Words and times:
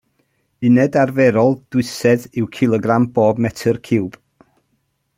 Uned 0.69 0.93
arferol 1.01 1.53
dwysedd 1.75 2.25
yw 2.41 2.47
cilogram 2.57 3.05
pob 3.19 3.35
metr 3.47 3.81
ciwb. 3.89 4.13